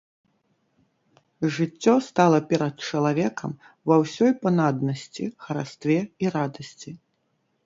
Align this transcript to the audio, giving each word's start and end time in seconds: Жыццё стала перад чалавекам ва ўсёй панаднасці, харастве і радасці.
Жыццё 1.57 1.93
стала 2.07 2.39
перад 2.53 2.75
чалавекам 2.89 3.51
ва 3.93 3.99
ўсёй 4.05 4.31
панаднасці, 4.47 5.25
харастве 5.47 5.99
і 6.27 6.35
радасці. 6.39 6.91